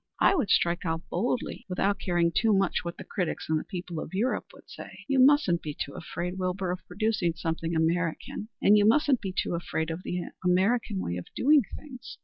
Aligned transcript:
I 0.19 0.33
would 0.33 0.49
strike 0.49 0.83
out 0.83 1.03
boldly 1.11 1.67
without 1.69 1.99
caring 1.99 2.31
too 2.31 2.53
much 2.57 2.83
what 2.83 2.97
the 2.97 3.03
critics 3.03 3.47
and 3.47 3.59
the 3.59 3.63
people 3.63 3.99
of 3.99 4.15
Europe 4.15 4.47
would 4.51 4.67
say. 4.67 5.01
You 5.07 5.19
musn't 5.19 5.61
be 5.61 5.75
too 5.79 5.93
afraid, 5.93 6.39
Wilbur, 6.39 6.71
of 6.71 6.83
producing 6.87 7.35
something 7.35 7.75
American, 7.75 8.49
and 8.63 8.75
you 8.75 8.83
mustn't 8.85 9.21
be 9.21 9.31
too 9.31 9.53
afraid 9.53 9.91
of 9.91 10.01
the 10.01 10.23
American 10.43 11.01
ways 11.01 11.19
of 11.19 11.27
doing 11.35 11.61
things. 11.77 12.17